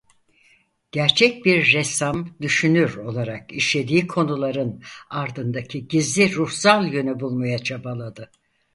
[0.91, 8.31] Gerçek bir ressam-düşünür olarak işlediği konuların ardındaki gizli ruhsal yönü bulmaya çabaladı.